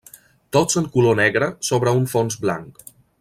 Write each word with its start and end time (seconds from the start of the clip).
Tots 0.55 0.79
en 0.81 0.87
color 0.95 1.19
negre 1.19 1.49
sobre 1.69 1.93
un 2.01 2.09
fons 2.15 2.39
blanc. 2.47 2.83